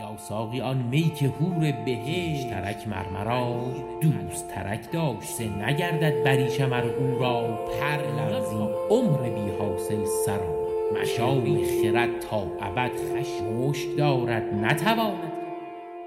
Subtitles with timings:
[0.00, 3.64] یا ساقی آن می که هور بهشت ترک مرمرا
[4.00, 8.68] دوست ترک داشت نگردد بریشم ار او را پر لرزی.
[8.90, 10.68] عمر بی حاصل سرآمد
[11.00, 15.32] مشام خرد تا ابد خشم دارد نتواند.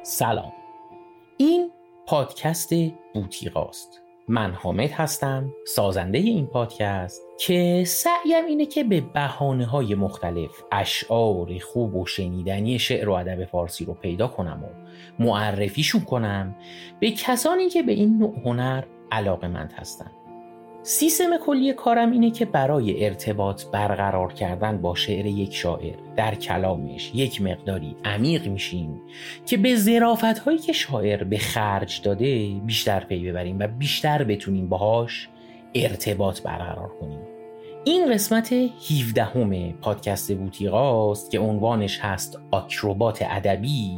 [0.03, 0.53] سلام.
[1.37, 1.71] این
[2.07, 2.73] پادکست
[3.13, 4.00] بوتیقاست.
[4.27, 11.59] من حامد هستم سازنده این پادکست که سعیم اینه که به بحانه های مختلف اشعار
[11.59, 14.67] خوب و شنیدنی شعر و ادب فارسی رو پیدا کنم و
[15.23, 16.55] معرفیشون کنم
[16.99, 20.11] به کسانی که به این نوع هنر علاقه مند هستن.
[20.83, 27.11] سیستم کلی کارم اینه که برای ارتباط برقرار کردن با شعر یک شاعر در کلامش
[27.15, 29.01] یک مقداری عمیق میشیم
[29.45, 34.69] که به زرافت هایی که شاعر به خرج داده بیشتر پی ببریم و بیشتر بتونیم
[34.69, 35.29] باهاش
[35.75, 37.30] ارتباط برقرار کنیم.
[37.83, 43.97] این قسمت 17 همه پادکست بوتیقاست که عنوانش هست آکروبات ادبی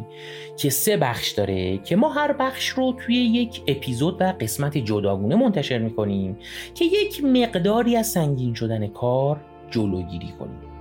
[0.57, 5.35] که سه بخش داره که ما هر بخش رو توی یک اپیزود و قسمت جداگونه
[5.35, 6.37] منتشر می‌کنیم
[6.75, 10.72] که یک مقداری از سنگین شدن کار جلوگیری کنیم.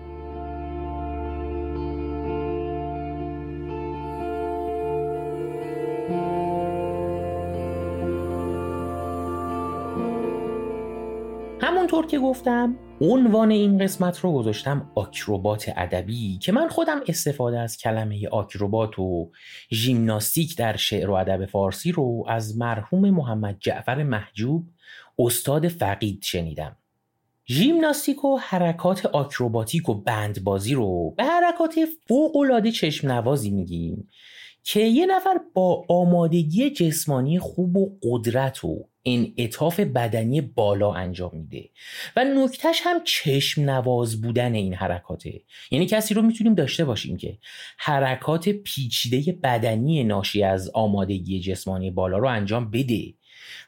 [11.65, 17.77] همونطور که گفتم عنوان این قسمت رو گذاشتم آکروبات ادبی که من خودم استفاده از
[17.77, 19.31] کلمه آکروبات و
[19.73, 24.65] ژیمناستیک در شعر و ادب فارسی رو از مرحوم محمد جعفر محجوب
[25.19, 26.77] استاد فقید شنیدم.
[27.49, 31.75] ژیمناستیک و حرکات آکروباتیک و بندبازی رو به حرکات
[32.09, 34.09] فوقالعاده چشم نوازی میگیم
[34.63, 41.69] که یه نفر با آمادگی جسمانی خوب و قدرت و انعطاف بدنی بالا انجام میده.
[42.17, 45.41] و نکتش هم چشم نواز بودن این حرکاته.
[45.71, 47.39] یعنی کسی رو می‌تونیم داشته باشیم که
[47.77, 53.15] حرکات پیچیده بدنی ناشی از آمادگی جسمانی بالا رو انجام بده.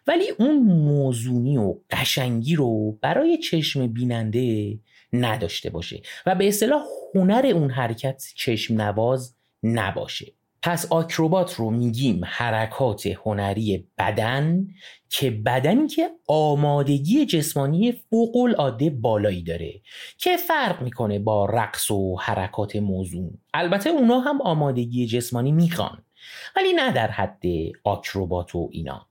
[0.06, 4.78] ولی اون موزونی و قشنگی رو برای چشم بیننده
[5.12, 6.02] نداشته باشه.
[6.27, 6.83] و به اصطلاح
[7.14, 10.33] هنر اون حرکت چشم نواز نباشه.
[10.67, 14.67] پس آکروبات رو میگیم حرکات هنری بدن
[15.08, 19.80] که بدنی که آمادگی جسمانی فوق العاده بالایی داره
[20.19, 23.39] که فرق می‌کنه با رقص و حرکات موزون.
[23.55, 26.05] البته اونا هم آمادگی جسمانی می‌خوان
[26.57, 27.42] ولی نه در حد
[27.85, 29.07] آکروبات و اینا.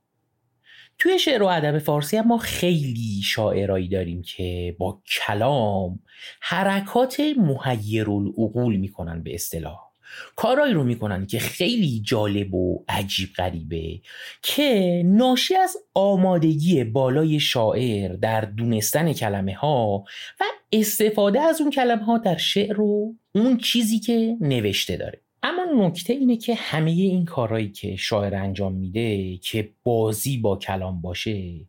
[0.98, 6.00] توی شعر و ادب فارسی هم ما خیلی شاعرایی داریم که با کلام
[6.40, 9.93] حرکات محیر العقول می‌کنن به اصطلاح.
[10.36, 14.00] کارایی رو می‌کنن که خیلی جالب و عجیب غریبه
[14.42, 20.04] که ناشی از آمادگی بالای شاعر در دونستن کلمه ها
[20.40, 25.20] و استفاده از اون کلمه ها در شعر و اون چیزی که نوشته داره.
[25.42, 31.00] اما نکته اینه که همه این کارهایی که شاعر انجام میده که بازی با کلام
[31.00, 31.66] باشه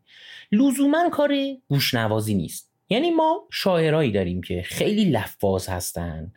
[0.52, 1.36] لزوما کار
[1.70, 2.72] گوشنوازی نیست.
[2.90, 6.32] یعنی ما شاعرایی داریم که خیلی لفاظ هستن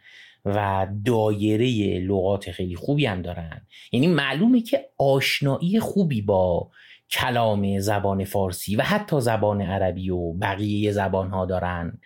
[0.45, 3.67] و دایره لغات خیلی خوبی هم دارن.
[3.93, 6.71] یعنی معلومه که آشنایی خوبی با
[7.11, 12.01] کلام زبان فارسی و حتی زبان عربی و بقیه زبان ها دارن.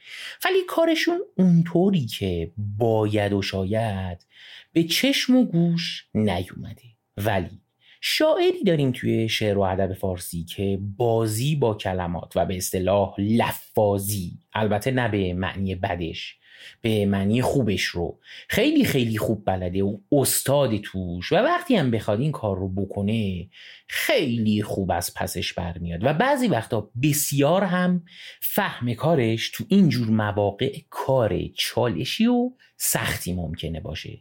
[0.44, 4.26] ولی کارشون اونطوری که باید و شاید
[4.72, 6.82] به چشم و گوش نیومده.
[7.16, 7.62] ولی
[8.04, 14.38] شاعری داریم توی شعر و ادب فارسی که بازی با کلمات و به اصطلاح لفاظی
[14.52, 16.38] البته نه به معنی بدش
[16.80, 18.18] به معنی خوبش رو.
[18.48, 23.48] خیلی خیلی خوب بلده و استاد توش و وقتی هم بخواد این کار رو بکنه
[23.86, 26.04] خیلی خوب از پسش برمیاد.
[26.04, 28.04] و بعضی وقتا بسیار هم
[28.40, 34.20] فهم کارش تو اینجور مواقع کار چالشی و سختی ممکنه باشه.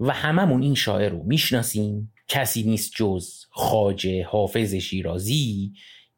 [0.00, 2.12] و هممون این شاعر رو می‌شناسیم.
[2.28, 5.72] کسی نیست جز خاجه حافظ شیرازی.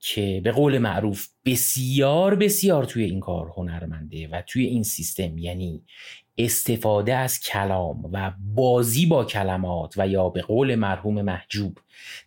[0.06, 5.82] که به قول معروف بسیار بسیار توی این کار هنرمنده و توی این سیستم یعنی
[6.38, 11.78] استفاده از کلام و بازی با کلمات و یا به قول مرحوم محجوب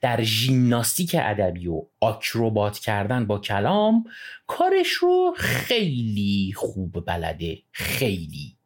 [0.02, 4.04] در ژیمناستیک ادبی و آکروبات کردن با کلام
[4.48, 8.57] کارش رو خیلی خوب بلده خیلی.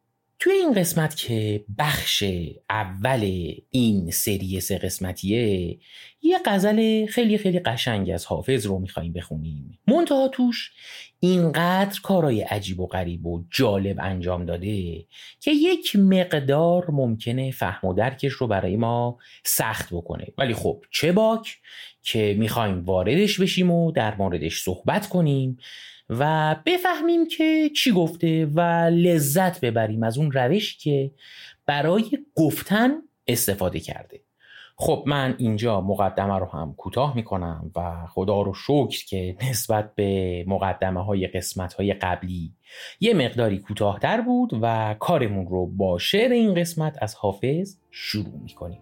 [0.42, 2.24] توی این قسمت که بخش
[2.70, 5.78] اول این سری سه قسمتیه
[6.22, 9.78] یه غزل خیلی خیلی قشنگ از حافظ رو میخواییم بخونیم.
[9.88, 10.72] منتها توش
[11.20, 15.04] اینقدر کارای عجیب و غریب و جالب انجام داده
[15.40, 20.26] که یک مقدار ممکنه فهم و درکش رو برای ما سخت بکنه.
[20.38, 21.58] ولی خب چه باک
[22.02, 25.58] که می‌خوایم واردش بشیم و در موردش صحبت کنیم
[26.18, 28.60] و بفهمیم که چی گفته و
[28.90, 31.10] لذت ببریم از اون روش که
[31.66, 32.90] برای گفتن
[33.26, 34.20] استفاده کرده.
[34.76, 40.44] خب من اینجا مقدمه رو هم کوتاه می‌کنم و خدا رو شکر که نسبت به
[40.48, 42.52] مقدمه های قسمت های قبلی
[43.00, 48.80] یه مقداری کوتاهتر بود و کارمون رو با شعر این قسمت از حافظ شروع می‌کنیم.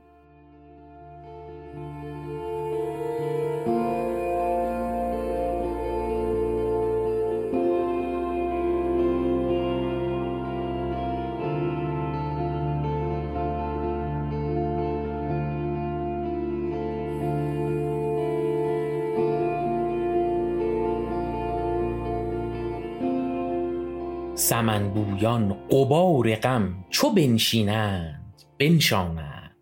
[24.50, 29.56] سمن بویان قبار غم چو بنشینند بنشانند.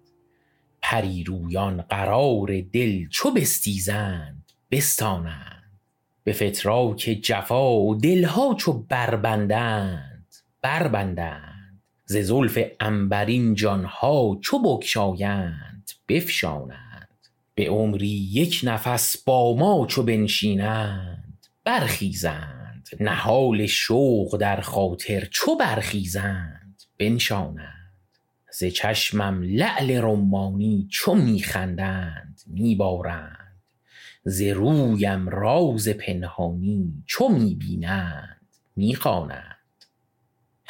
[0.83, 5.81] پریرویان قرار دل چو بستیزند بستانند.
[6.25, 11.83] به فتراک جفا دلها چو بربندند بربندند.
[12.05, 17.09] ز زلف عنبرین جانها چو بگشایند بفشانند.
[17.55, 22.58] به عمری یک نفس با ما چو بنشینند برخیزند.
[23.01, 27.93] نهال شوق در خاطر چو برخیزند بنشانند.
[28.53, 33.63] ز چشمم لعل رمانی چو میخندند میبارند.
[34.25, 38.47] ز رویم راز پنهانی چو می‌بینند
[38.77, 39.58] می‌خوانند.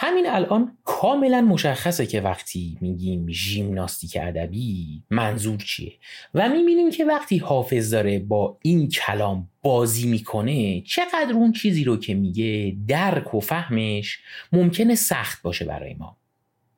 [0.01, 5.93] همین الان کاملا مشخصه که وقتی میگیم ژیمناستیک ادبی منظور چیه
[6.35, 11.97] و می‌بینیم که وقتی حافظ داره با این کلام بازی می‌کنه چقدر اون چیزی رو
[11.97, 14.19] که میگه درک و فهمش
[14.53, 16.17] ممکنه سخت باشه برای ما.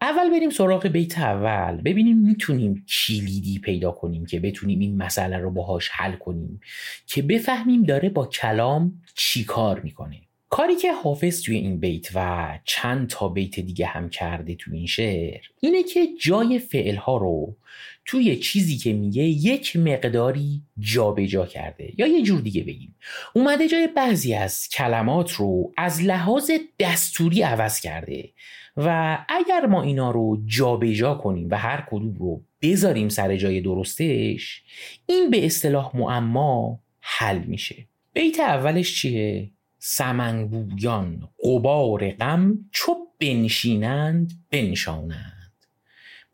[0.01, 1.77] اول بریم سراغ بیت اول.
[1.77, 6.61] ببینیم می‌تونیم کلیدی پیدا کنیم که بتونیم این مسئله رو باهاش حل کنیم
[7.07, 10.21] که بفهمیم داره با کلام چی کار می‌کنه.
[10.51, 14.87] کاری که حافظ توی این بیت و چند تا بیت دیگه هم کرده توی این
[14.87, 17.57] شعر اینه که جای فعلها رو
[18.05, 21.93] توی چیزی که میگه یک مقداری جابجا جا کرده.
[21.99, 22.95] یا یه جور دیگه بگیم.
[23.35, 28.31] اومده جای بعضی از کلمات رو از لحاظ دستوری عوض کرده
[28.77, 33.61] و اگر ما اینا رو جابجا جا کنیم و هر کدوم رو بذاریم سر جای
[33.61, 34.63] درستش
[35.07, 37.87] این به اصطلاح معما حل میشه.
[38.13, 39.51] بیت اولش چیه؟
[39.83, 45.67] سمنگویان قبار غم چو بنشینند بنشانند.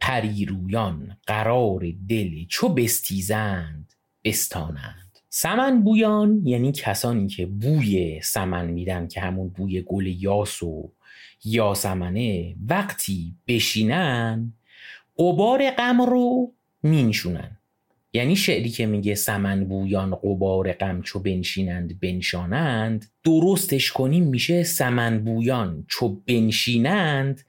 [0.01, 3.93] پریرویان قرار دل چو بستیزند
[4.25, 5.19] بستانند.
[5.29, 10.93] سمن بویان یعنی کسانی که بوی سمن میدن که همون بوی گل یاس و
[11.45, 14.53] یاسمنه وقتی بشینن
[15.19, 16.53] قبار غم رو
[16.83, 17.57] مینشونن.
[18.17, 25.25] یعنی شعری که میگه سمن بویان قبار غم چو بنشینند بنشانند درستش کنیم میشه سمن
[25.25, 27.45] بویان چو بنشینند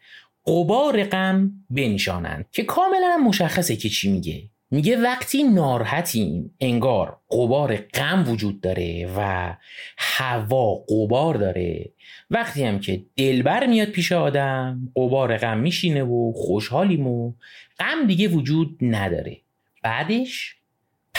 [0.48, 2.46] قبار غم بنشانند.
[2.52, 4.44] که کاملا مشخصه که چی میگه.
[4.72, 9.54] میگه وقتی ناراحتیم انگار قبار غم وجود داره و
[9.98, 11.92] هوا قبار داره.
[12.30, 17.34] وقتی هم که دلبر میاد پیش آدم قبار غم میشینه و خوشحالیم و
[17.80, 19.38] غم دیگه وجود نداره.
[19.84, 20.57] بعدش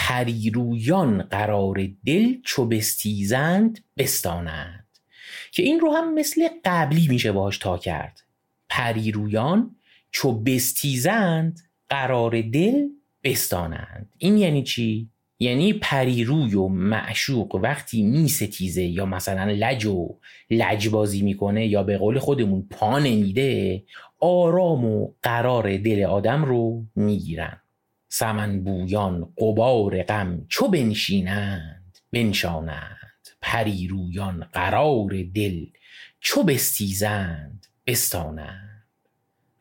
[0.00, 4.87] پریرویان قرار دل چو بستیزند بستانند.
[5.53, 8.23] که این رو هم مثل قبلی میشه باش تا کرد.
[8.69, 9.77] پریرویان
[10.11, 12.87] چو بستیزند قرار دل
[13.25, 14.12] بستانند.
[14.19, 15.08] این یعنی چی؟
[15.39, 20.19] یعنی پریروی و معشوق وقتی میستیزه یا مثلا لج و
[20.51, 23.84] لجبازی می‌کنه یا به قول خودمون پا نمیده
[24.20, 27.61] آرام و قرار دل آدم رو می‌گیرن.
[28.08, 32.98] سمن بویان قبار غم چو بنشینند بنشانند.
[33.43, 35.67] پریرویان قرار دل
[36.20, 38.84] چو بستیزند بستانند.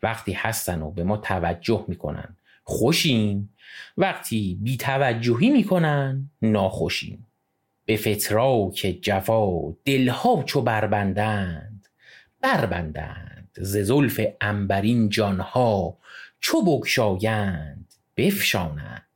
[0.03, 3.53] وقتی هستن و به ما توجه می‌کنن خوشیم.
[3.97, 7.27] وقتی بی توجهی می‌کنن ناخوشیم.
[7.85, 11.87] به فتراک جفا دلها چو بربندند
[12.41, 13.49] بربندند.
[13.61, 15.97] ز زلف انبرین جانها
[16.39, 17.86] چو بگشایند
[18.17, 19.07] بفشانند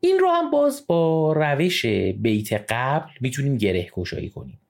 [0.00, 4.60] این رو هم باز با روش بیت قبل می‌تونیم گره گشایی کنیم.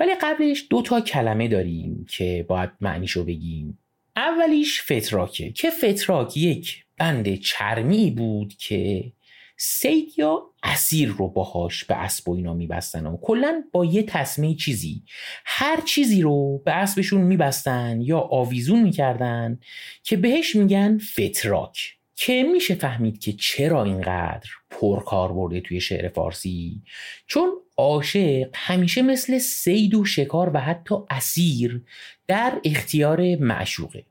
[0.00, 3.78] ولی قبلش دو تا کلمه داریم که باید معنیشو بگیم.
[4.16, 9.12] اولیش فتراکه که فتراک یک بند چرمی بود که
[9.56, 14.54] صید یا اسیر رو باهاش به اسب و اینا میبستن و کلا با یه تسمه
[14.54, 15.02] چیزی.
[15.44, 19.58] هر چیزی رو به اسبشون میبستن یا آویزون می‌کردن
[20.02, 21.96] که بهش میگن فتراک.
[22.26, 26.82] که میشه فهمید که چرا اینقدر پرکار برده توی شعر فارسی؟
[27.26, 31.82] چون عاشق همیشه مثل سید و شکار و حتی اسیر
[32.26, 34.04] در اختیار معشوقه.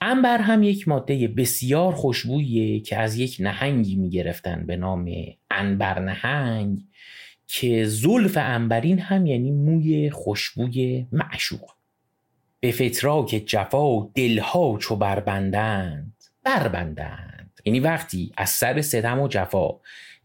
[0.00, 5.14] انبر هم یک ماده بسیار خوشبویه که از یک نهنگی می‌گرفتن به نام
[5.50, 6.84] انبر نهنگ
[7.46, 11.70] که زلف انبرین هم یعنی موی خوشبوی معشوق.
[12.60, 17.35] به فتراک جفا دلها چو بربندند بربندند.
[17.66, 19.68] یعنی وقتی از سر ستم و جفا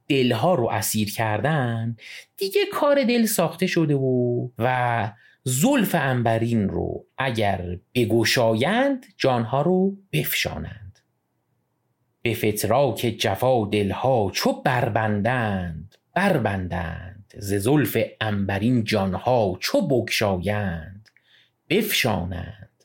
[0.07, 1.95] دلها رو اسیر کردن
[2.38, 5.12] دیگه کار دل ساخته شده و و
[5.43, 11.00] زلف انبرین رو اگر بگشایند جانها رو بفشانند.
[12.21, 17.33] به فتراک جفا دلها چو بربندند بربندند.
[17.38, 21.10] ز زلف انبرین جانها چو بگشایند
[21.69, 22.83] بفشانند.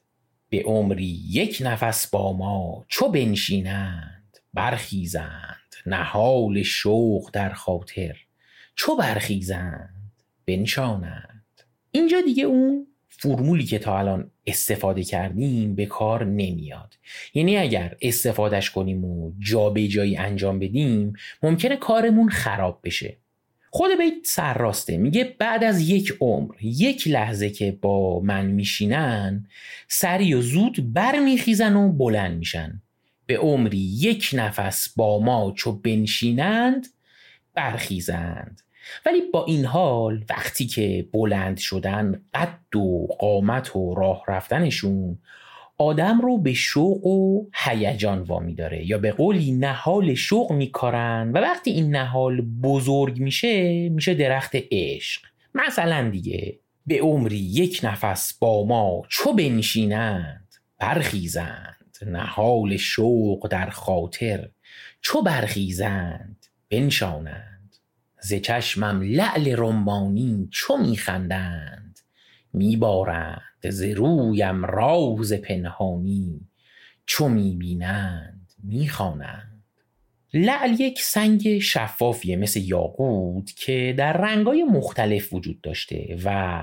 [0.48, 4.15] به عمری یک نفس با ما چو بنشینند.
[4.56, 8.16] برخیزند نهال شوق در خاطر.
[8.75, 10.12] چو برخیزند
[10.46, 11.44] بنشانند.
[11.90, 16.94] اینجا دیگه اون فرمولی که تا الان استفاده کردیم به کار نمیاد.
[17.34, 19.32] یعنی اگر استفادهش کنیم و
[19.88, 23.16] جایی انجام بدیم ممکنه کارمون خراب بشه.
[23.70, 29.46] خود بیت سرراسته میگه بعد از یک عمر یک لحظه که با من میشینن
[29.88, 32.82] سری و زود برمیخیزن و بلند میشن.
[33.26, 36.87] به عمری یک نفس با ما چو بنشینند
[37.54, 38.61] برخیزند.
[39.06, 45.18] ولی با این حال وقتی که بلند شدن قد و قامت و راه رفتنشون
[45.78, 51.38] آدم رو به شوق و هیجان وامی داره یا به قولی نهال شوق میکارن و
[51.38, 55.23] وقتی این نهال بزرگ میشه میشه درخت عشق.
[55.54, 61.75] مثلا دیگه به عمری یک نفس با ما چو بنشینند برخیزند.
[62.02, 64.48] نهال شوق در خاطر.
[65.00, 67.76] چو برخیزند بنشانند.
[68.20, 71.98] ز چشمم لعل رمانی چو میخندند
[72.52, 76.40] میبارند ز رویم راز پنهانی.
[77.06, 79.62] چو می‌بینند می‌خوانند
[80.34, 86.62] لعل یک سنگ شفافیه مثل یاقوت که در رنگای مختلف وجود داشته و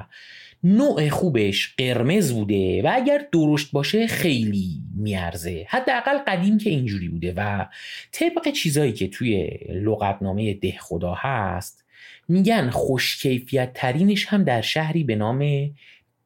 [0.63, 5.65] نوع خوبش قرمز بوده و اگر درشت باشه خیلی میارزه.
[5.69, 7.65] حداقل قدیم که اینجوری بوده و
[8.11, 11.83] طبق چیزایی که توی لغتنامه ده خدا هست
[12.27, 15.69] میگن خوشکیفیت ترینش هم در شهری به نام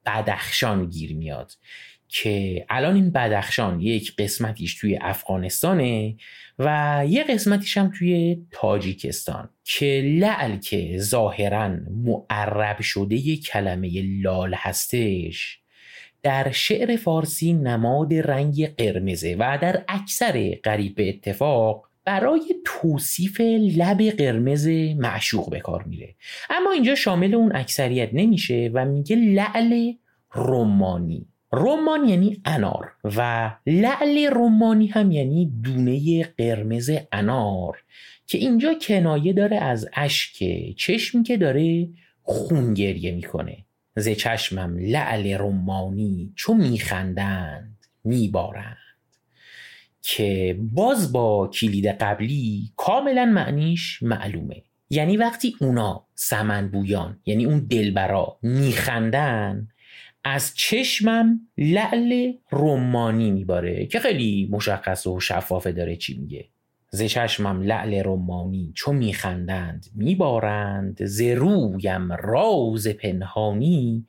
[0.05, 1.51] بدخشان گیر میاد
[2.09, 6.15] که الان این بدخشان یک قسمتیش توی افغانستانه
[6.59, 14.53] و یه قسمتیش هم توی تاجیکستان که لعل که ظاهرا معرب شده یه کلمه لال
[14.53, 15.59] هستش.
[16.27, 23.41] در شعر فارسی نماد رنگ قرمزه و در اکثر قریب اتفاق برای توصیف
[23.77, 24.67] لب قرمز
[24.97, 26.15] معشوق به کار میره.
[26.49, 29.93] اما اینجا شامل اون اکثریت نمیشه و میگه لعل
[30.35, 31.27] رمانی.
[31.53, 37.77] رمان یعنی انار و لعل رمانی هم یعنی دونه قرمز انار
[38.25, 40.43] که اینجا کنایه داره از اشک
[40.77, 41.87] چشمی که داره
[42.21, 43.66] خون گریه می‌کنه.
[43.97, 48.77] ز چشمم لعل رمانی چو میخندند میبارند.
[50.01, 54.63] که باز با کلید قبلی کاملا معنیش معلومه.
[54.89, 59.67] یعنی وقتی اونا سمن بویان یعنی اون دلبرا میخندن
[60.23, 66.49] از چشمم لعل رمانی میباره که خیلی مشخص و شفافه داره چی میگه.
[66.89, 74.05] ز چشمم لعل رمانی چو میخندند میبارند ز رویم راز پنهانی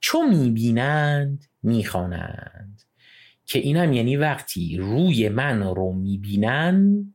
[0.00, 2.82] چو می‌بینند می‌خوانند
[3.46, 7.06] که اینم یعنی وقتی روی من رو می‌بینن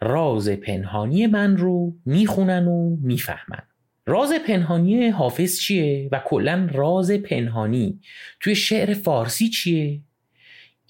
[0.00, 3.62] راز پنهانی من رو می‌خونن و می‌فهمن
[4.06, 8.00] راز پنهانی حافظ چیه و کلا راز پنهانی؟
[8.40, 10.00] توی شعر فارسی چیه؟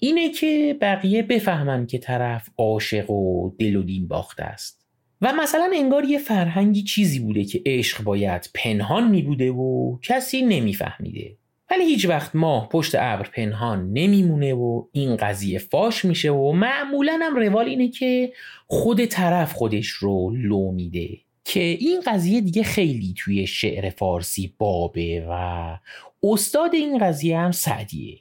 [0.03, 4.85] اینه که بقیه بفهمن که طرف عاشق و دل و دین باخته است.
[5.21, 10.41] و مثلا انگار یه فرهنگی چیزی بوده که عشق باید پنهان می بوده و کسی
[10.41, 11.37] نمیفهمیده.
[11.71, 17.19] ولی هیچ وقت ماه پشت ابر پنهان نمیمونه و این قضیه فاش میشه و معمولا
[17.21, 18.33] هم روال اینه که
[18.67, 21.09] خود طرف خودش رو لو میده.
[21.43, 25.77] که این قضیه دیگه خیلی توی شعر فارسی بابه و
[26.23, 28.17] استاد این قضیه هم سعدیه.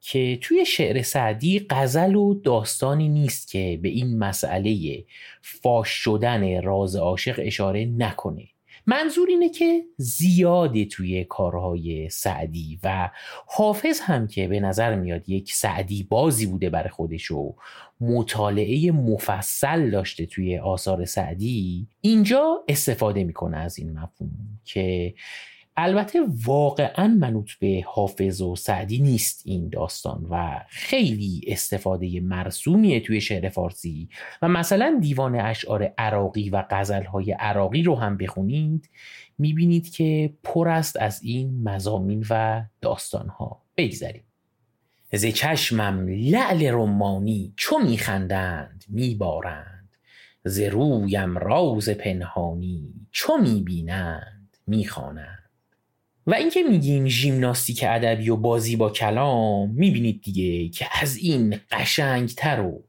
[0.00, 5.04] که توی شعر سعدی غزل و داستانی نیست که به این مسئله
[5.42, 8.48] فاش شدن راز عاشق اشاره نکنه.
[8.86, 13.10] منظور اینه که زیاده توی کارهای سعدی و
[13.46, 17.54] حافظ هم که به نظر میاد یک سعدی بازی بوده برای خودش و
[18.00, 24.30] مطالعه مفصل داشته توی آثار سعدی اینجا استفاده می‌کنه از این مفهوم
[24.64, 25.14] که
[25.82, 33.20] البته واقعا منوط به حافظ و سعدی نیست این داستان و خیلی استفاده مرسومیه توی
[33.20, 34.08] شعر فارسی.
[34.42, 38.90] و مثلا دیوان اشعار عراقی و غزلهای عراقی رو هم بخونید
[39.38, 43.62] می‌بینید که پر است از این مزامین و داستانها.
[43.76, 44.24] بگذریم
[45.12, 49.88] ز چشمم لعل رمانی چو میخندند میبارند.
[50.44, 55.39] ز رویم راز پنهانی چو می‌بینند می‌خوانند.
[56.26, 62.60] و اینکه میگیم ژیمناستیک ادبی و بازی با کلام می‌بینید دیگه که از این قشنگتر
[62.60, 62.84] و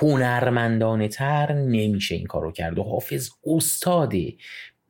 [0.00, 4.12] هنرمندانه تر نمیشه این کارو کرد و حافظ استاد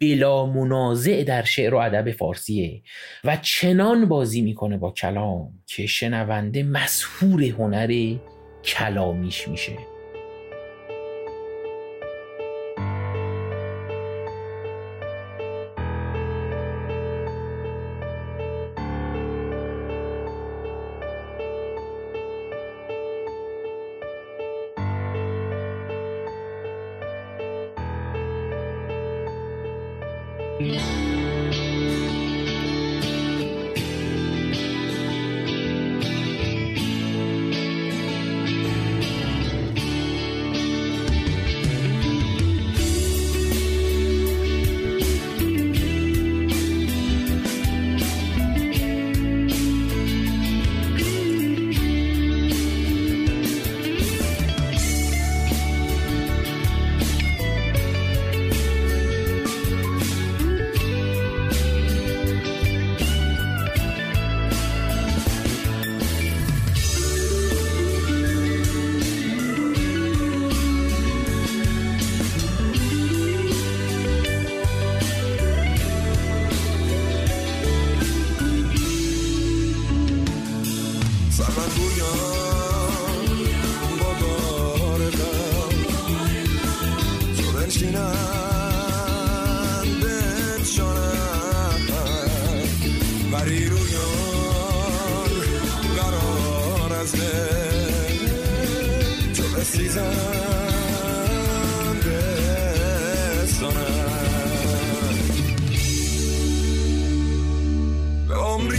[0.00, 2.83] بلا منازع در شعر و ادب فارسیه
[3.25, 8.14] و چنان بازی می‌کنه با کلام که شنونده مسهور هنر
[8.64, 9.98] کلامیش میشه.
[30.61, 31.08] Yeah.
[108.59, 108.79] عمری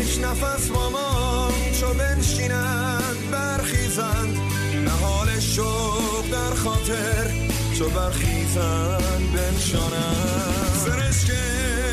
[0.00, 4.38] یک نفس با ما چو بنشینند برخیزند.
[4.84, 7.30] نهال شوق در خاطر
[7.78, 10.72] چو برخیزند بنشانند.
[10.86, 11.30] سرشک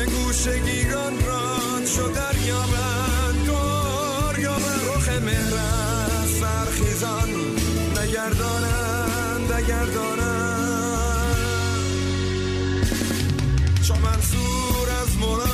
[0.04, 1.56] گوش گیران را
[1.96, 4.80] چو دریابند یا یابند.
[4.86, 5.56] روخ مهر
[6.40, 7.28] سرخیزان
[8.02, 10.14] نگردانند نگردانند.
[13.88, 15.53] چو منصور از مراد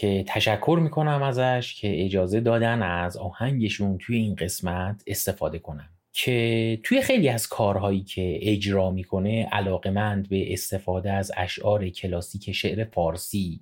[0.00, 5.88] که تشکر می‌کنم ازش که اجازه دادن از آهنگشون توی این قسمت استفاده کنم.
[6.12, 12.84] که توی خیلی از کارهایی که اجرا می‌کنه علاقمند به استفاده از اشعار کلاسیک شعر
[12.84, 13.60] فارسی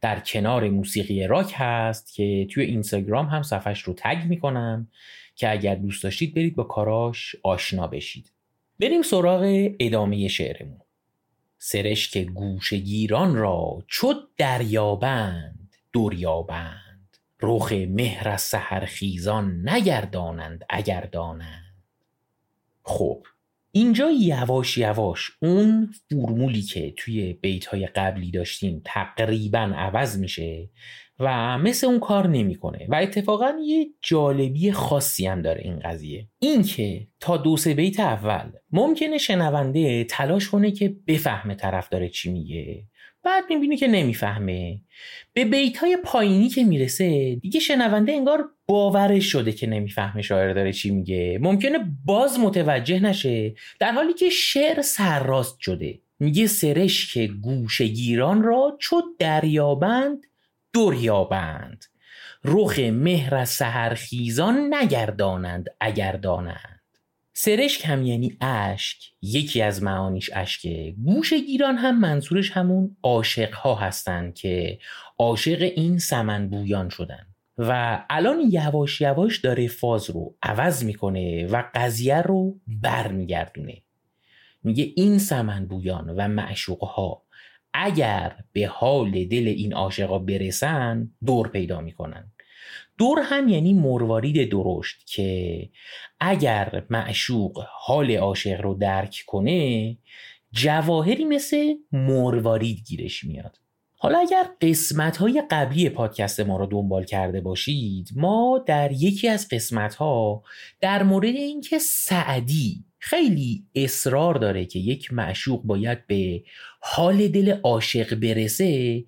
[0.00, 4.88] در کنار موسیقی راک هست که توی اینستاگرام هم صفحش رو تگ می‌کنم
[5.34, 8.32] که اگر دوست داشتید برید با کاراش آشنا بشید.
[8.80, 10.80] بریم سراغ ادامه شعرمون.
[11.58, 15.61] سرشک گوشگیران را چو دریابند
[15.92, 21.84] دوریابند رخ مهر از سحرخیزان نگردانند اگر دانند.
[22.82, 23.26] خب
[23.72, 30.70] اینجا یواش یواش اون فرمولی که توی بیت های قبلی داشتیم تقریبا عوض میشه
[31.18, 36.28] و مثل اون کار نمی‌کنه و اتفاقا یه جالبی خاصی هم داره این قضیه.
[36.38, 42.32] اینکه تا دو سه بیت اول ممکنه شنونده تلاش کنه که بفهمه طرف داره چی
[42.32, 42.84] میگه.
[43.24, 44.80] بعد می‌بینی که نمی‌فهمه.
[45.32, 50.72] به بیت های پایینی که می‌رسه دیگه شنونده انگار باورش شده که نمی‌فهمه شاعر داره
[50.72, 51.38] چی میگه.
[51.42, 53.54] ممکنه باز متوجه نشه.
[53.80, 56.00] در حالی که شعر سرراست شده.
[56.18, 60.26] میگه سرش که گوشگیران را چو دریابند
[60.72, 61.84] دوریابند
[62.44, 66.71] رخ مهر سهرخیزان نگردانند اگر دانند
[67.32, 73.74] سرشک هم یعنی اشک یکی از معانیش اشکه گوش گیران هم منظورش همون عاشق ها
[73.74, 74.78] هستن که
[75.18, 77.26] عاشق این سمن بویان شدن.
[77.58, 83.82] و الان یواش یواش داره فاز رو عوض می‌کنه و قضیه رو برمیگردونه.
[84.64, 87.22] میگه این سمن بویان و معشوق ها
[87.74, 92.31] اگر به حال دل این عاشقا برسن دور پیدا می‌کنن.
[92.98, 95.68] دور هم یعنی مروارید درشت که
[96.20, 99.96] اگر معشوق حال عاشق رو درک کنه
[100.52, 103.58] جواهری مثل مروارید گیرش میاد.
[104.02, 109.48] حالا اگر قسمت های قبلی پادکست ما رو دنبال کرده باشید ما در یکی از
[109.48, 110.42] قسمت ها
[110.80, 116.42] در مورد اینکه سعدی خیلی اصرار داره که یک معشوق باید به
[116.80, 119.04] حال دل عاشق برسه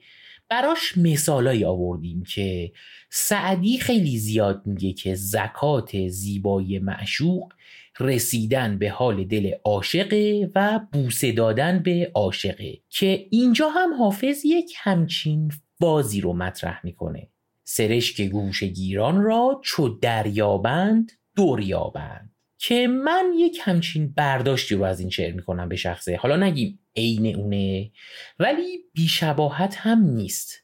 [0.48, 2.72] براش مثالایی آوردیم که
[3.16, 7.52] سعدی خیلی زیاد میگه که زکات زیبای معشوق
[8.00, 14.72] رسیدن به حال دل عاشقه و بوسه دادن به عاشقه که اینجا هم حافظ یک
[14.76, 17.28] همچین بازی رو مطرح می‌کنه.
[17.64, 22.34] سرشک گوش گیران را چو دریابند دور یابند.
[22.58, 26.16] که من یک همچین برداشتی رو از این شعر می‌کنم به شخصه.
[26.16, 27.90] حالا نگیم عین اونه
[28.38, 30.63] ولی بیشباهت هم نیست.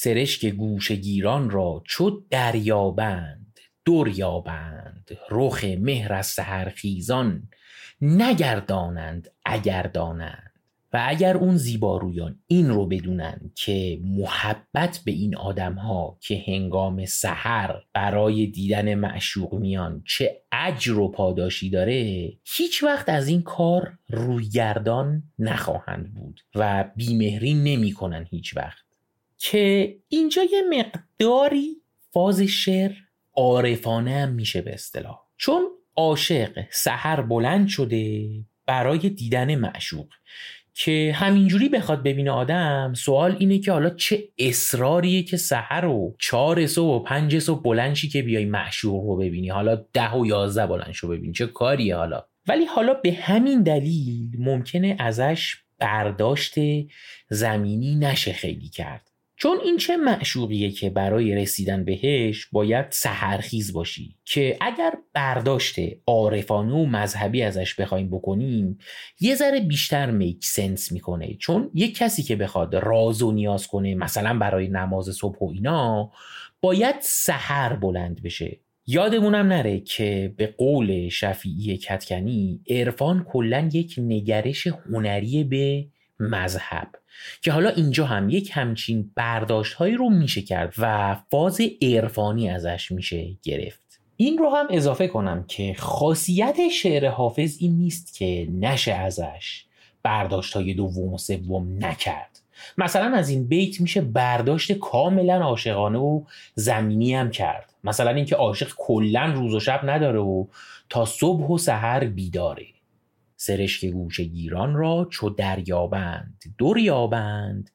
[0.00, 7.48] سرشک گوش گیران را چو دریابند دور یابند رخ مهر از سهرخیزان
[8.00, 10.52] نگردانند اگر دانند
[10.92, 17.04] و اگر اون زیبارویان این رو بدونن که محبت به این آدم ها که هنگام
[17.04, 23.98] سحر برای دیدن معشوق میان چه اجر و پاداشی داره هیچ وقت از این کار
[24.08, 28.87] رویگردان نخواهند بود و بیمهری نمی‌کنن هیچ وقت.
[29.38, 31.76] که اینجا یه مقداری
[32.10, 32.92] فاز شعر
[33.34, 35.18] عارفانه هم میشه به اصطلاح.
[35.36, 35.62] چون
[35.96, 38.28] عاشق سحر بلند شده
[38.66, 40.06] برای دیدن معشوق.
[40.74, 46.66] که همینجوری بخواد ببینه آدم سوال اینه که حالا چه اصراریه که سحر و چهار
[46.66, 49.48] صبح و پنج صبح بلنشی که بیای معشوق رو ببینی.
[49.48, 54.30] حالا ده و یازده بلند شو ببینی چه کاریه حالا؟ ولی حالا به همین دلیل
[54.38, 56.54] ممکنه ازش برداشت
[57.28, 59.07] زمینی نشه خیلی کرد.
[59.40, 66.72] چون این چه معشوقیه که برای رسیدن بهش باید سهرخیز باشی که اگر برداشت عارفانه
[66.72, 68.78] و مذهبی ازش بخوایم بکنیم
[69.20, 71.34] یه ذره بیشتر میک سنس می‌کنه.
[71.34, 76.10] چون یک کسی که بخواد راز و نیاز کنه مثلا برای نماز صبح و اینا
[76.60, 78.58] باید سحر بلند بشه.
[78.86, 85.86] یادمونم نره که به قول شفیعی کتکنی عرفان کلا یک نگرش هنری به
[86.20, 86.88] مذهب.
[87.42, 92.92] که حالا اینجا هم یک همچین برداشت هایی رو میشه کرد و فاز عرفانی ازش
[92.92, 94.00] میشه گرفت.
[94.16, 99.64] این رو هم اضافه کنم که خاصیت شعر حافظ این نیست که نشه ازش
[100.02, 102.40] برداشت های دوم و سوم نکرد.
[102.78, 106.22] مثلا از این بیت میشه برداشت کاملا عاشقانه و
[106.54, 107.74] زمینی هم کرد.
[107.84, 110.46] مثلا اینکه عاشق کلا روز و شب نداره و
[110.90, 112.66] تا صبح و سحر بیداره.
[113.40, 117.70] سرشک گوش گیران را چو دریابند دور یابند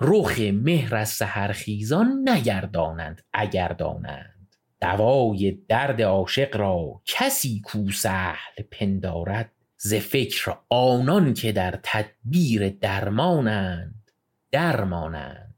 [0.00, 9.52] رخ مهر از سهرخیزان نگردانند اگر دانند دوای درد عاشق را کسی کو سهل پندارد
[9.76, 14.10] ز فکر آنان که در تدبیر درمانند
[14.50, 15.54] درمانند.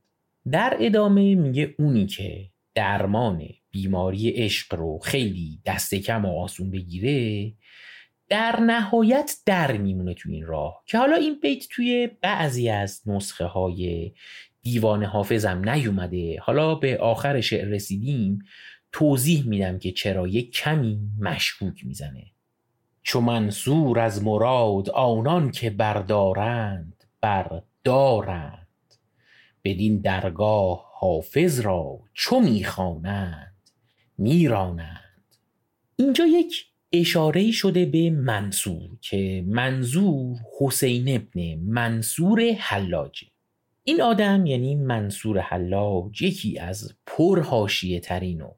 [0.51, 7.53] در ادامه میگه اونی که درمان بیماری عشق رو خیلی دست کم و آسون بگیره
[8.31, 10.83] در نهایت در میمونه تو این راه.
[10.87, 14.13] که حالا این بیت توی بعضی از نسخه های
[14.63, 16.41] دیوان حافظم نیومده.
[16.41, 18.39] حالا به آخر شعر رسیدیم.
[18.93, 22.27] توضیح میدم که چرا یک کمی مشکوک می‌زنه.
[23.03, 28.67] چو منصور از مراد آنان که بردارند بردارند.
[29.65, 33.71] بدین درگاه حافظ را چو می‌خوانند
[34.19, 35.37] میرانند.
[35.97, 43.27] اینجا یک اشاره شده به منصور که منظور حسین ابن منصور حلاجه.
[43.85, 48.51] این آدم یعنی منصور حلاج یکی از پرهاشیه ترین و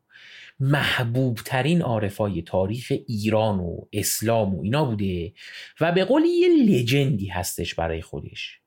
[0.60, 5.32] محبوب ترین عارفای تاریخ ایران و اسلام و اینا بوده
[5.80, 8.61] و به قولی یه لجندی هستش برای خودش.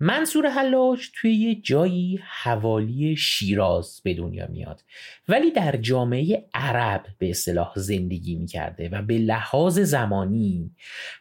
[0.00, 4.84] منصور حلاج توی یه جایی حوالی شیراز به دنیا میاد.
[5.28, 10.70] ولی در جامعه عرب به اصطلاح زندگی می‌کرده و به لحاظ زمانی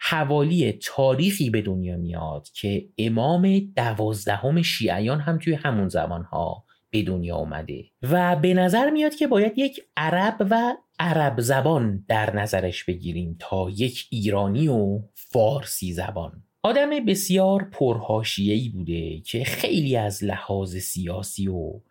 [0.01, 7.35] حوالی تاریخی به دنیا میاد که امام دوازدهم شیعیان هم توی همون زمانها به دنیا
[7.35, 7.85] اومده.
[8.01, 13.69] و به نظر میاد که باید یک عرب و عرب زبان در نظرش بگیریم تا
[13.69, 16.46] یک ایرانی و فارسی زبان.
[16.67, 21.81] آدم بسیار پرهاشیه‌ای بوده که خیلی از لحاظ سیاسی و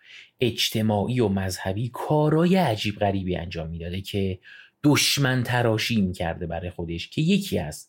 [0.41, 4.39] اجتماعی و مذهبی کارای عجیب غریبی انجام می‌داده که
[4.85, 7.89] دشمن تراشی می‌کرده برای خودش که یکی از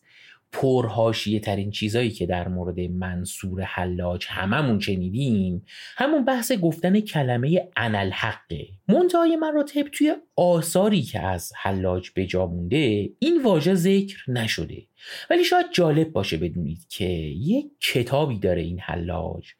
[0.52, 5.64] پرهاشیه ترین چیزایی که در مورد منصور حلاج هممون شنیدیم
[5.96, 13.10] همون بحث گفتن کلمه انالحقه منتهای مراتب توی آثاری که از حلاج به جا مونده
[13.18, 14.86] این واژه ذکر نشده.
[15.30, 19.52] ولی شاید جالب باشه بدونید که یک کتابی داره این حلاج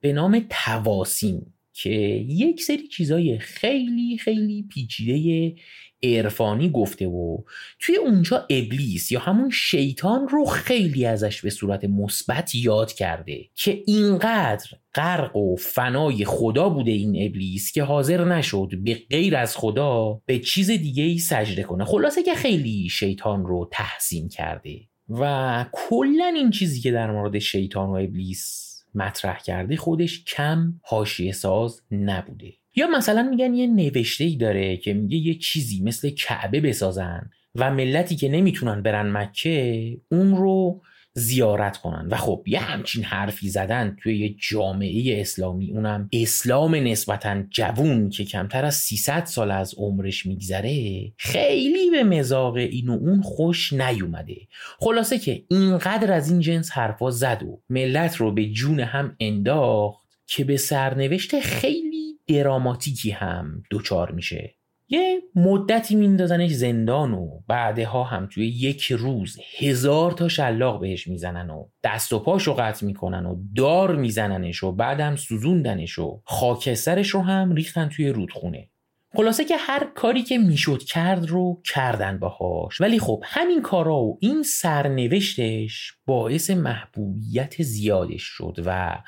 [0.00, 1.46] به نام تواسین
[1.82, 1.90] که
[2.28, 5.54] یک سری چیزای خیلی خیلی پیچیده
[6.02, 7.38] عرفانی گفته و
[7.80, 13.82] توی اونجا ابلیس یا همون شیطان رو خیلی ازش به صورت مثبت یاد کرده که
[13.86, 20.20] اینقدر غرق و فنای خدا بوده این ابلیس که حاضر نشد به غیر از خدا
[20.26, 21.84] به چیز دیگه ای سجده کنه.
[21.84, 27.88] خلاصه که خیلی شیطان رو تحسین کرده و کلا این چیزی که در مورد شیطان
[27.88, 32.52] و ابلیس مطرح کرده خودش کم حاشیه ساز نبوده.
[32.76, 37.74] یا مثلا میگن یه نوشته ای داره که میگه یه چیزی مثل کعبه بسازن و
[37.74, 42.08] ملتی که نمی‌تونن برن مکه اون رو زیارت کنن.
[42.10, 48.24] و خب یه همچین حرفی زدن توی یه جامعه اسلامی اونم اسلام نسبتا جوون که
[48.24, 54.36] کمتر از 300 سال از عمرش میگذره خیلی به مزاق این و اون خوش نیومده.
[54.78, 60.00] خلاصه که اینقدر از این جنس حرفا زد و ملت رو به جون هم انداخت
[60.26, 64.54] که به سرنوشت خیلی دراماتیکی هم دچار میشه.
[64.92, 71.50] یه مدتی میندازنش زندان و بعدها هم توی یک روز هزار تا شلاق بهش می‌زنن
[71.50, 77.20] و دست و پاشو قطع می‌کنن و دار میزننش و بعدم سوزوندنش و خاکسترش رو
[77.20, 78.70] هم ریختن توی رودخونه.
[79.16, 82.80] خلاصه که هر کاری که می‌شد کرد رو کردن باهاش.
[82.80, 88.98] ولی خب همین کارا و این سرنوشتش باعث محبوبیت زیادش شد و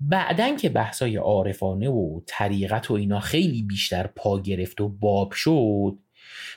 [0.00, 5.98] بعدن که بحثای عارفانه و طریقت و اینا خیلی بیشتر پا گرفت و باب شد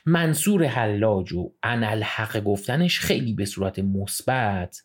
[0.05, 4.83] منصور حلاج و انالحق گفتنش خیلی به صورت مثبت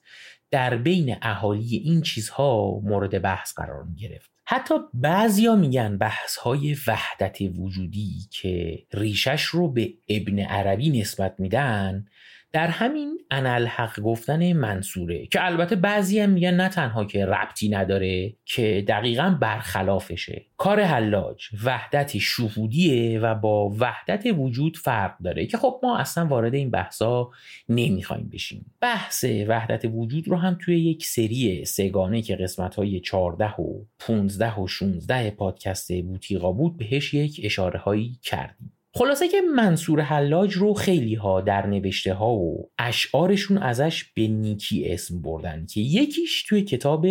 [0.50, 6.76] در بین اهالی این چیزها مورد بحث قرار می گرفت حتی بعضیا میگن بحث های
[6.86, 12.06] وحدت وجودی که ریشش رو به ابن عربی نسبت میدن
[12.54, 18.34] در همین انالحق گفتن منصوره که البته بعضی هم میگن نه تنها که ربطی نداره
[18.44, 20.42] که دقیقا برخلافشه.
[20.56, 26.54] کار حلاج وحدت شهودیه و با وحدت وجود فرق داره که خب ما اصلا وارد
[26.54, 27.30] این بحثا
[27.68, 28.74] نمی‌خوایم بشیم.
[28.80, 34.60] بحث وحدت وجود رو هم توی یک سری سگانه که قسمت های 14 و 15
[34.60, 38.72] و 16 پادکست بوتیقا بود بهش یک اشاره هایی کردیم.
[38.96, 44.92] خلاصه که منصور حلاج رو خیلی ها در نوشته ها و اشعارشون ازش به نیکی
[44.92, 47.06] اسم بردن که یکیش توی کتاب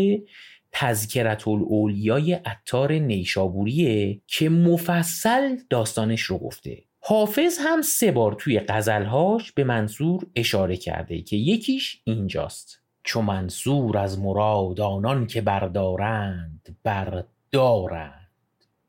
[0.72, 6.84] تذکرت الاولیای اتار نیشابوریه که مفصل داستانش رو گفته.
[7.00, 12.80] حافظ هم سه بار توی غزلهاش به منصور اشاره کرده که یکیش اینجاست.
[13.04, 18.23] چو منصور از مراد آنان که بردارند بردارند.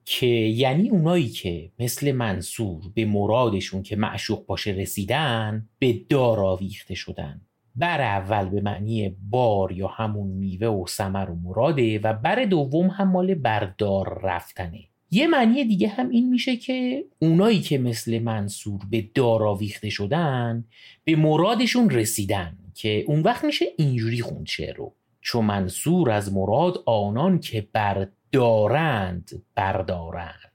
[0.05, 6.95] که یعنی اونایی که مثل منصور به مرادشون که معشوق باشه رسیدن به دار آویخته
[6.95, 7.40] شدن.
[7.77, 12.87] بر اول به معنی بار یا همون میوه و سمر و مراده و بر دوم
[12.87, 14.81] هم مال بردار رفتنه.
[15.11, 20.64] یه معنی دیگه هم این میشه که اونایی که مثل منصور به دار آویخته شدن
[21.05, 24.95] به مرادشون رسیدن که اون وقت میشه اینجوری خوند رو.
[25.21, 30.53] چون منصور از مراد آنان که بر دارند بردارند.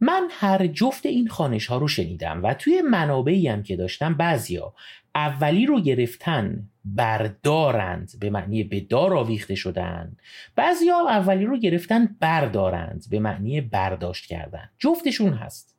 [0.00, 4.74] من هر جفت این خانش ها رو شنیدم و توی منابعی هم که داشتم بعضیا
[5.14, 10.16] اولی رو گرفتن بردارند به معنی به دار آویخته شدن.
[10.56, 14.70] بعضیا اولی رو گرفتن بردارند به معنی برداشت کردن.
[14.78, 15.76] جفتشون هست.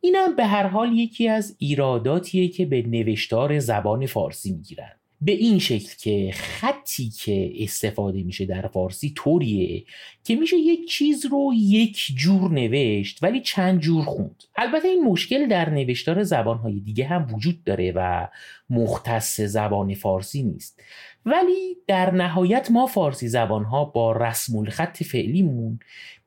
[0.00, 4.92] اینم به هر حال یکی از ایراداتیه که به نوشتار زبان فارسی می‌گیرن.
[5.20, 9.84] به این شکل که خطی که استفاده میشه در فارسی طوریه
[10.24, 14.42] که میشه یک چیز رو یک جور نوشت ولی چند جور خوند.
[14.56, 18.28] البته این مشکل در نوشتار زبانهای دیگه هم وجود داره و
[18.70, 20.82] مختص زبان فارسی نیست.
[21.26, 25.78] ولی در نهایت ما فارسی زبانها با رسم الخط فعلیمون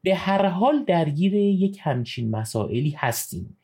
[0.04, 3.58] به هر حال درگیر یک همچین مسائلی هستیم.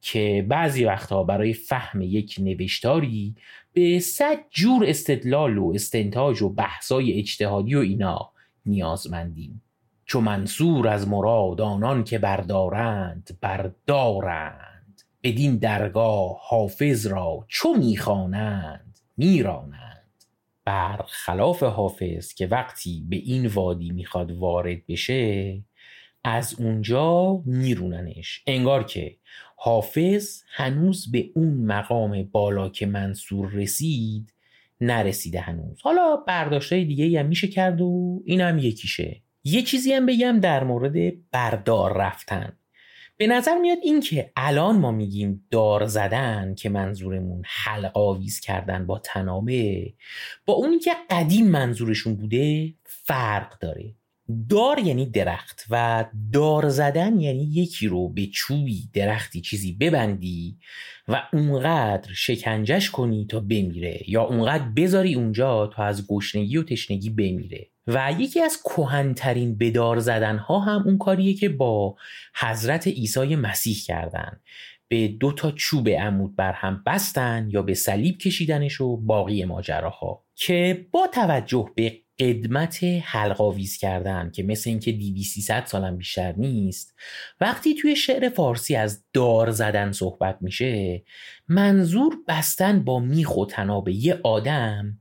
[0.00, 3.34] که بعضی وقتها برای فهم یک نوشتاری
[3.72, 8.30] به صد جور استدلال و استنتاج و بحثای اجتهادی و اینا
[8.66, 9.62] نیازمندیم.
[10.04, 15.02] چو منصور از مراد آنان که بردارند بردارند.
[15.22, 20.24] بدین درگاه حافظ را چو می‌خوانند میرانند.
[20.64, 25.62] برخلاف حافظ که وقتی به این وادی می‌خواد وارد بشه
[26.24, 28.42] از اونجا میروننش.
[28.46, 29.16] انگار که
[29.62, 34.32] حافظ هنوز به اون مقام بالا که منصور رسید
[34.80, 35.80] نرسیده هنوز.
[35.82, 39.22] حالا برداشتهای دیگه هم میشه کرد و این هم یکیشه.
[39.44, 42.52] یه چیزی هم بگم در مورد بردار رفتن.
[43.16, 48.86] به نظر میاد این که الان ما میگیم دار زدن که منظورمون حلق آویز کردن
[48.86, 49.94] با تنابه
[50.46, 53.94] با اونی که قدیم منظورشون بوده فرق داره.
[54.48, 60.58] دار یعنی درخت و دار زدن یعنی یکی رو به چوبی درختی چیزی ببندی
[61.08, 67.10] و اونقدر شکنجش کنی تا بمیره یا اونقدر بذاری اونجا تا از گشنگی و تشنگی
[67.10, 67.66] بمیره.
[67.86, 71.96] و یکی از کهنترین بدار زدن ها هم اون کاریه که با
[72.40, 74.40] حضرت عیسی مسیح کردن.
[74.88, 80.24] به دو تا چوب عمود بر هم بستن یا به صلیب کشیدنش و باقی ماجراها.
[80.34, 86.94] که با توجه به قدمت حلقاویز کردن که مثل اینکه دیوی سال سالم بیشتر نیست
[87.40, 91.02] وقتی توی شعر فارسی از دار زدن صحبت میشه
[91.48, 94.98] منظور بستن با میخ و تناب یه آدم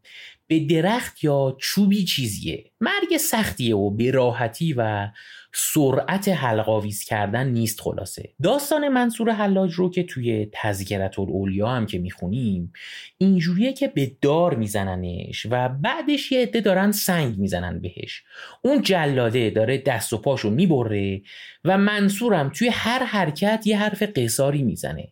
[0.49, 2.71] به درخت یا چوبی چیزیه.
[2.81, 5.07] مرگ سختیه و به راحتی و
[5.53, 8.29] سرعت حلقاویز کردن نیست خلاصه.
[8.43, 12.73] داستان منصور حلاج رو که توی تذکرت الاولیا هم که می‌خونیم
[13.17, 18.23] اینجوریه که به دار میزننش و بعدش یه عده دارن سنگ می‌زنن بهش.
[18.61, 21.21] اون جلاده داره دست و پاشو می‌بره
[21.65, 25.07] و منصورم توی هر حرکت یه حرف قصاری می‌زنه.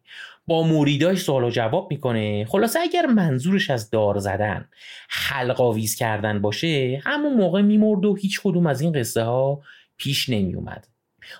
[0.47, 2.45] با موریداش سوال و جواب می‌کنه.
[2.45, 4.69] خلاصه اگر منظورش از دار زدن
[5.10, 9.62] حلقاویز کردن باشه همون موقع میمرد و هیچ کدوم از این قصه ها
[9.97, 10.88] پیش نمی اومد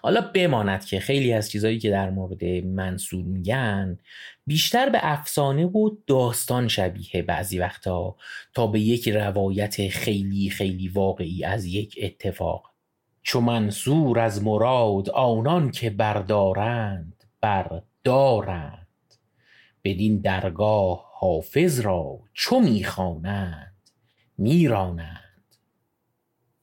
[0.02, 3.98] حالا بماند که خیلی از چیزهایی که در مورد منصور میگن
[4.48, 8.15] بیشتر به افسانه و داستان شبیه بعضی وقتا
[8.54, 12.72] تا به یک روایت خیلی خیلی واقعی از یک اتفاق.
[13.24, 18.87] چو منصور از مراد آنان که بردارند بردارند.
[19.88, 23.73] بدین درگاه حافظ را چو می‌خوانند
[24.38, 25.23] میرانند.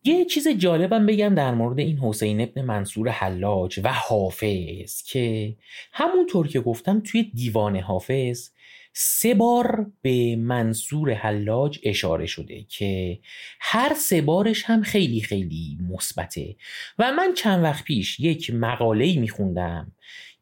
[0.05, 5.57] یه چیز جالبم بگم در مورد این حسین ابن منصور حلاج و حافظ که
[5.93, 8.51] همونطور که گفتم توی دیوان حافظ
[8.93, 13.19] سه بار به منصور حلاج اشاره شده که
[13.61, 16.57] هر سه بارش هم خیلی خیلی مثبته.
[16.99, 19.93] و من چند وقت پیش یک مقاله میخوندم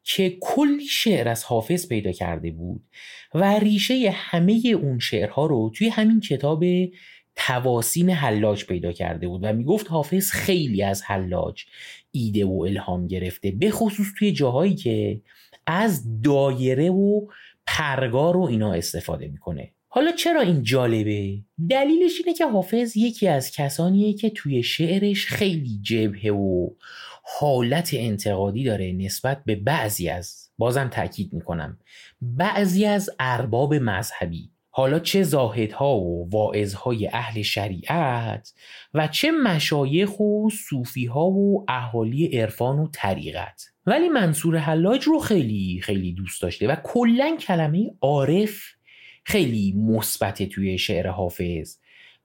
[0.05, 2.83] که کلی شعر از حافظ پیدا کرده بود
[3.35, 6.65] و ریشه همه اون شعرها رو توی همین کتاب
[7.37, 11.65] تواسین حلاج پیدا کرده بود و می‌گفت حافظ خیلی از حلاج
[12.11, 15.21] ایده و الهام گرفته به خصوص توی جاهایی که
[15.67, 17.27] از دایره و
[17.67, 21.39] پرگار و اینا استفاده می‌کنه حالا چرا این جالبه؟
[21.71, 26.71] دلیلش اینه که حافظ یکی از کسانیه که توی شعرش خیلی جبهه و
[27.23, 31.79] حالت انتقادی داره نسبت به بعضی از بازم تاکید می‌کنم
[32.21, 34.51] بعضی از ارباب مذهبی.
[34.75, 38.53] حالا چه زاهدها و واعظهای اهل شریعت
[38.95, 43.63] و چه مشایخ و صوفیها و اهالی عرفان و طریقت.
[43.87, 48.63] ولی منصور حلاج رو خیلی خیلی دوست داشته و کلا کلمه عارف
[49.25, 51.77] خیلی مثبت توی شعر حافظ.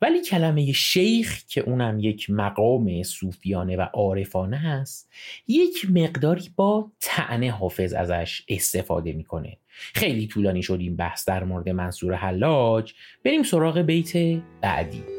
[0.02, 5.10] ولی کلمه شیخ که اونم یک مقام صوفیانه و عارفانه هست
[5.48, 9.58] یک مقداری با تعنه حافظ ازش استفاده می‌کنه.
[9.94, 12.94] خیلی طولانی شد این بحث در مورد منصور حلاج.
[13.26, 15.17] بریم سراغ بیت بعدی.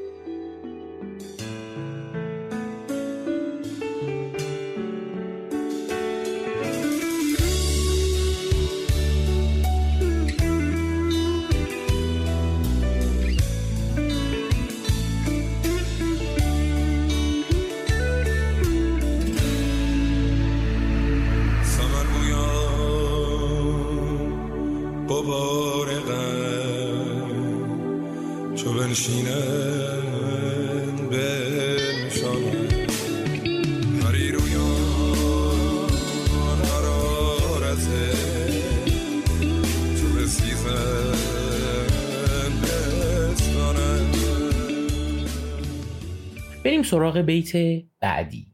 [47.08, 48.46] سراغ بیت بعدی.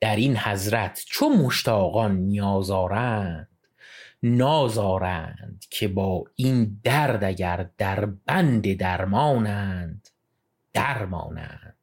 [0.00, 3.48] در این حضرت چو مشتاقان نیازارند
[4.22, 10.08] نازارند که با این درد اگر در بند درمانند
[10.72, 11.78] درمانند.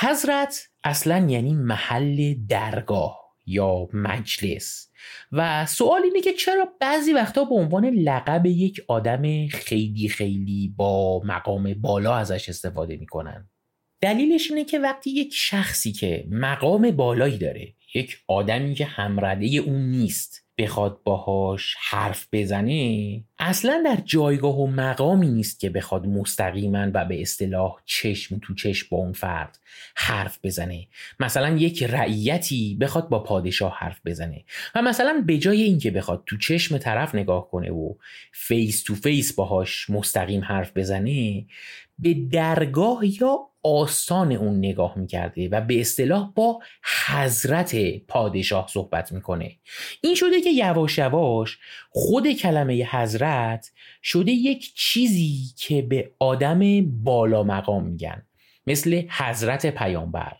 [0.00, 4.90] حضرت اصلا یعنی محل درگاه یا مجلس.
[5.32, 11.22] و سوال اینه که چرا بعضی وقتا به عنوان لقب یک آدم خیلی خیلی با
[11.24, 13.48] مقام بالا ازش استفاده می‌کنن؟
[14.00, 19.90] دلیلش اینه که وقتی یک شخصی که مقام بالایی داره یک آدمی که هم‌رده اون
[19.90, 27.04] نیست بخواد باهاش حرف بزنه اصلا در جایگاه و مقامی نیست که بخواد مستقیما و
[27.04, 29.58] به اصطلاح چشم تو چشم با اون فرد
[29.94, 30.86] حرف بزنه.
[31.20, 34.44] مثلا یک رعیتی بخواد با پادشاه حرف بزنه.
[34.74, 37.94] و مثلا به جای اینکه بخواد تو چشم طرف نگاه کنه و
[38.32, 41.46] face to face باهاش مستقیم حرف بزنه
[41.98, 46.60] به درگاه یا آستان اون نگاه می‌کرده و به اصطلاح با
[47.08, 47.76] حضرت
[48.08, 49.58] پادشاه صحبت می‌کنه.
[50.00, 51.58] این شده که یواش یواش
[51.90, 53.70] خود کلمه حضرت
[54.02, 58.26] شده یک چیزی که به آدم بالا مقام میگن.
[58.66, 60.36] مثل حضرت پیامبر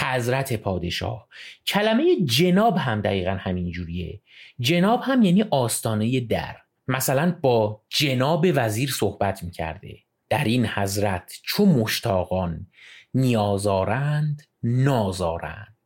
[0.00, 1.28] حضرت پادشاه.
[1.66, 4.20] کلمه جناب هم دقیقا همین جوریه.
[4.60, 6.56] جناب هم یعنی آستانه در.
[6.88, 9.98] مثلا با جناب وزیر صحبت می‌کرده.
[10.30, 12.66] در این حضرت چو مشتاقان
[13.14, 15.76] نیازارند نازارند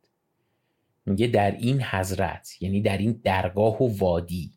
[1.07, 4.53] میگه در این حضرت یعنی در این درگاه و وادی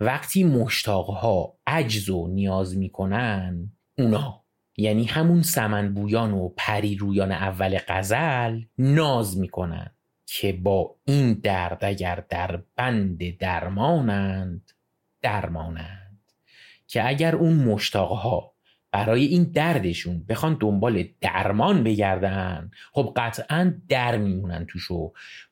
[0.00, 4.42] وقتی مشتاقها عجز و نیاز می‌کنن اونا
[4.76, 9.90] یعنی همون سمنبویان و پریرویان اول غزل ناز می‌کنن
[10.26, 14.72] که با این درد اگر در بند درمانند
[15.22, 16.02] درمانند.
[16.86, 18.51] که اگر اون مشتاقها
[18.92, 22.70] برای این دردشون بخوان دنبال درمان بگردن.
[22.92, 24.88] خب قطعا در میمونن توش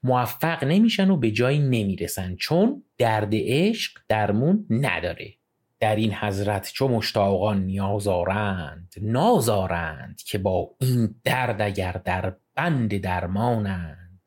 [0.02, 5.34] موفق نمیشن و به جایی نمی‌رسن چون درد عشق درمون نداره.
[5.80, 14.20] در این حضرت چو مشتاقان نیازارند نازارند که با این درد اگر در بند درمانند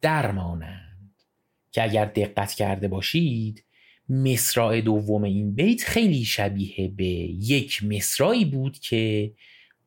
[0.00, 0.82] درمانند.
[1.72, 3.64] که اگر دقت کرده باشید
[4.08, 9.32] مصرع دوم این بیت خیلی شبیه به یک مصرعی بود که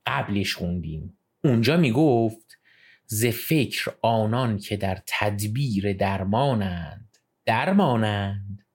[0.06, 1.18] قبلش خوندیم.
[1.44, 2.58] اونجا می‌گفت
[3.06, 8.66] ز فکر آنان که در تدبیر درمانند درمانند.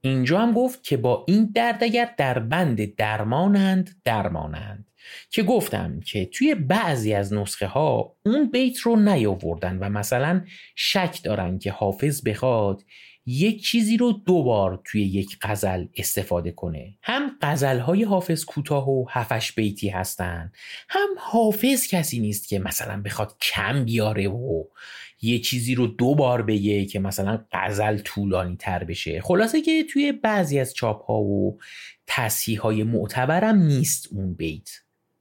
[0.00, 4.90] اینجا هم گفت که با این درد اگر در بند درمانند درمانند.
[5.30, 10.44] که گفتم که توی بعضی از نسخه ها اون بیت رو نیاوردن و مثلا
[10.74, 12.84] شک دارن که حافظ بخواد
[13.26, 16.94] یک چیزی رو دو بار توی یک غزل استفاده کنه.
[17.02, 20.52] هم غزل های حافظ کوتاه و هفش بیتی هستن.
[20.88, 24.64] هم حافظ کسی نیست که مثلا بخواد کم بیاره و
[25.22, 29.20] یه چیزی رو دو بار بگه که مثلا غزل طولانی تر بشه.
[29.20, 31.58] خلاصه که توی بعضی از چاپ ها و
[32.06, 34.70] تصحیح های معتبرم نیست اون بیت.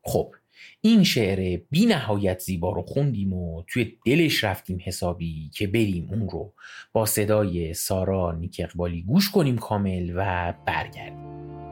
[0.02, 0.36] خب
[0.82, 6.30] این شعر بی نهایت زیبا رو خوندیم و توی دلش رفتیم حسابی که بریم اون
[6.30, 6.54] رو
[6.94, 11.65] با صدای سارا نیک اقبالی گوش کنیم کامل و برگردیم.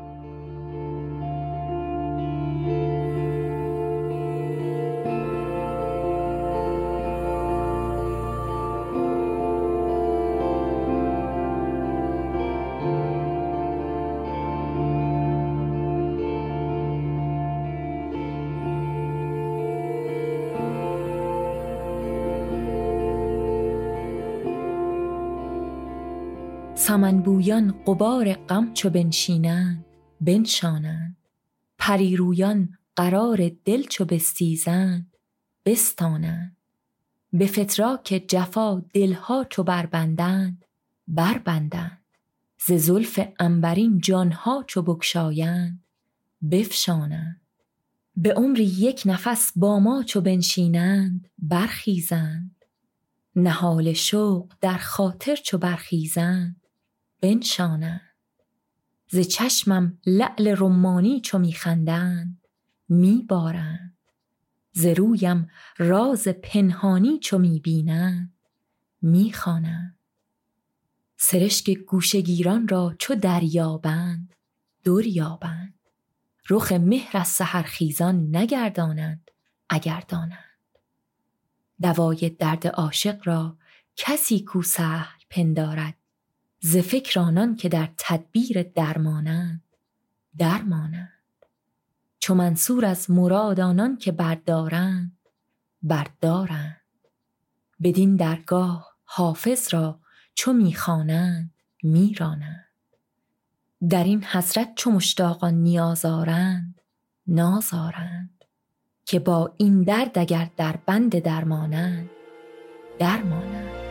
[27.04, 29.86] سمنبویان قبار غم چو بنشینند
[30.22, 31.18] بنشانند.
[31.78, 35.18] پریرویان قرار دل چو بستیزند
[35.66, 36.58] بستانند.
[37.34, 40.66] به فتراک جفا دلها چو بربندند
[41.08, 42.06] بربندند.
[42.58, 45.84] ز زلف عنبرین جانها چو بگشایند
[46.51, 47.41] بفشانند.
[48.18, 52.66] به عمری یک نفس با ما چو بنشینند برخیزند.
[53.36, 56.62] نهال شوق در خاطر چو برخیزند
[57.24, 58.01] بنشانند
[59.07, 62.47] ز چشمم لعل رمانی چو میخندند
[62.89, 63.97] میبارند.
[64.71, 65.47] ز رویم
[65.78, 68.34] راز پنهانی چو می‌بینند
[69.01, 69.97] می‌خوانند.
[71.17, 74.36] سرشک گوشگیران را چو دریابند
[74.84, 75.80] دریابند.
[76.49, 79.32] رخ مهر از سحرخیزان نگردانند
[79.69, 80.57] اگر دانند.
[81.82, 83.57] دوای درد عاشق را
[83.95, 86.03] کسی کو سهل پندارد
[86.66, 89.64] ز فکر آنان که در تدبیر درمانند
[90.38, 91.09] درمانند.
[92.20, 95.18] چو منصور از مراد آنان که بردارند
[95.82, 96.82] بردارند.
[97.84, 99.99] بدین درگاه حافظ را
[100.34, 101.53] چو می‌خوانند
[101.84, 102.70] میرانند.
[103.89, 106.82] در این حضرت چو مشتاقان نیازارند
[107.28, 108.45] نازارند
[109.05, 112.09] که با این درد اگر در بند درمانند
[112.99, 113.82] درمانند.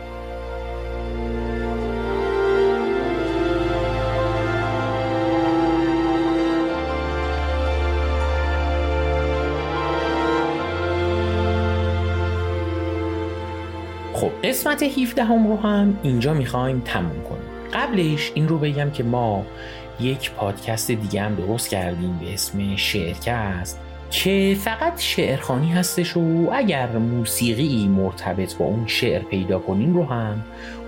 [14.23, 17.43] خب قسمت 17 هم رو هم اینجا می‌خوایم تموم کنیم.
[17.73, 19.45] قبلش این رو بگم که ما
[19.99, 23.79] یک پادکست دیگه هم درست کردیم به اسم شعرکست
[24.11, 30.43] که فقط شعرخانی هستش و اگر موسیقی مرتبط با اون شعر پیدا کنیم رو هم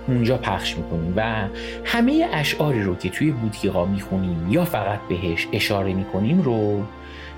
[0.08, 1.48] اونجا پخش می‌کنیم و
[1.84, 6.82] همه اشعاری رو که توی بوتیقا می‌خونیم یا فقط بهش اشاره می‌کنیم رو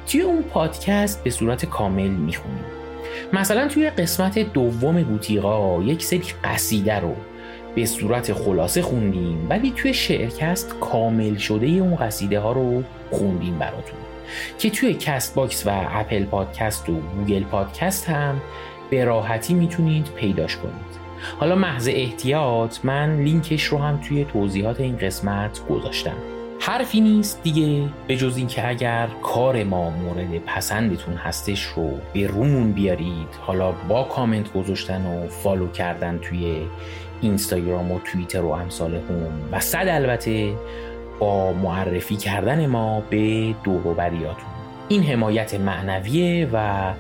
[0.07, 2.78] توی اون پادکست به صورت کامل می‌خونیم.
[3.32, 7.16] مثلا توی قسمت دوم بوتیقا یک سری قصیده رو
[7.74, 13.98] به صورت خلاصه خوندیم ولی توی شعرکست کامل شده اون قصیده ها رو خوندیم براتون.
[14.58, 18.40] که توی Castbox و Apple Podcast و Google Podcast هم
[18.90, 20.98] به راحتی می‌تونید پیداش کنید.
[21.38, 26.38] حالا محض احتیاط من لینکش رو هم توی توضیحات این قسمت گذاشتم.
[26.68, 27.88] حرفی نیست دیگه.
[28.06, 34.02] به جز اینکه اگر کار ما مورد پسندتون هستش رو به رومون بیارید حالا با
[34.02, 36.56] کامنت گذاشتن و follow کردن توی
[37.20, 39.02] اینستاگرام و توییتر و امثال هم.
[39.52, 40.52] و صد البته
[41.18, 44.50] با معرفی کردن ما به دوروبریاتون.
[44.88, 46.92] این حمایت معنویه و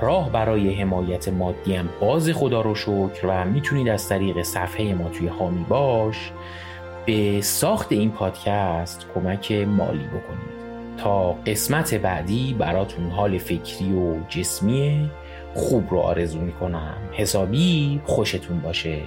[0.00, 5.08] راه برای حمایت مادی هم باز خدا رو شکر و می‌تونید از طریق صفحه ما
[5.08, 6.30] توی هامی باش
[7.06, 10.54] به ساخت این پادکست کمک مالی بکنید.
[10.96, 15.10] تا قسمت بعدی براتون حال فکری و جسمی
[15.54, 16.96] خوب رو آرزو می‌کنم.
[17.12, 19.02] حسابی خوشتون باشه.